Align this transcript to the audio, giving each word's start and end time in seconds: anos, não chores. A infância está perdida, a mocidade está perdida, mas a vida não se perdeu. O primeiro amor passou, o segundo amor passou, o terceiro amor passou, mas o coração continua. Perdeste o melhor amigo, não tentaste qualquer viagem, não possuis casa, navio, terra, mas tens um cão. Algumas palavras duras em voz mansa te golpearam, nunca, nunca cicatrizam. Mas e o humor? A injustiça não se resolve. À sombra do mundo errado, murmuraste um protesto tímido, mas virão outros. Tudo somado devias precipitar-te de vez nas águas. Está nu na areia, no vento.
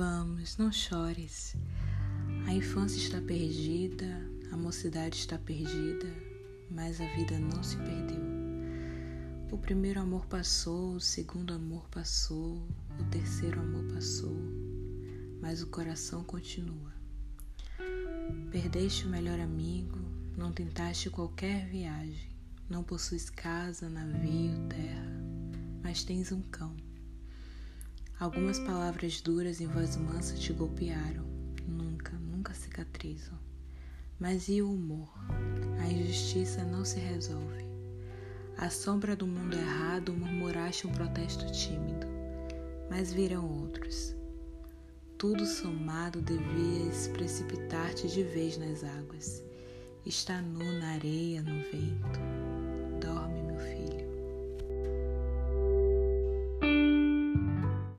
anos, 0.00 0.56
não 0.56 0.70
chores. 0.70 1.56
A 2.46 2.52
infância 2.52 2.98
está 2.98 3.20
perdida, 3.20 4.06
a 4.52 4.56
mocidade 4.56 5.16
está 5.16 5.38
perdida, 5.38 6.06
mas 6.70 7.00
a 7.00 7.06
vida 7.14 7.38
não 7.38 7.62
se 7.62 7.76
perdeu. 7.76 8.22
O 9.50 9.58
primeiro 9.58 10.00
amor 10.00 10.26
passou, 10.26 10.94
o 10.94 11.00
segundo 11.00 11.54
amor 11.54 11.88
passou, 11.88 12.68
o 12.98 13.04
terceiro 13.10 13.60
amor 13.60 13.84
passou, 13.94 14.36
mas 15.40 15.62
o 15.62 15.68
coração 15.68 16.24
continua. 16.24 16.92
Perdeste 18.50 19.06
o 19.06 19.10
melhor 19.10 19.38
amigo, 19.38 19.98
não 20.36 20.52
tentaste 20.52 21.10
qualquer 21.10 21.66
viagem, 21.68 22.28
não 22.68 22.82
possuis 22.82 23.30
casa, 23.30 23.88
navio, 23.88 24.66
terra, 24.68 25.22
mas 25.82 26.02
tens 26.02 26.32
um 26.32 26.42
cão. 26.42 26.74
Algumas 28.18 28.58
palavras 28.58 29.20
duras 29.20 29.60
em 29.60 29.66
voz 29.66 29.94
mansa 29.96 30.34
te 30.36 30.50
golpearam, 30.50 31.22
nunca, 31.68 32.12
nunca 32.12 32.54
cicatrizam. 32.54 33.38
Mas 34.18 34.48
e 34.48 34.62
o 34.62 34.72
humor? 34.72 35.12
A 35.78 35.86
injustiça 35.86 36.64
não 36.64 36.82
se 36.82 36.98
resolve. 36.98 37.66
À 38.56 38.70
sombra 38.70 39.14
do 39.14 39.26
mundo 39.26 39.54
errado, 39.54 40.14
murmuraste 40.14 40.86
um 40.86 40.92
protesto 40.92 41.44
tímido, 41.52 42.06
mas 42.88 43.12
virão 43.12 43.46
outros. 43.46 44.16
Tudo 45.18 45.44
somado 45.44 46.22
devias 46.22 47.08
precipitar-te 47.08 48.08
de 48.08 48.22
vez 48.22 48.56
nas 48.56 48.82
águas. 48.82 49.42
Está 50.06 50.40
nu 50.40 50.64
na 50.78 50.92
areia, 50.92 51.42
no 51.42 51.62
vento. 51.70 52.15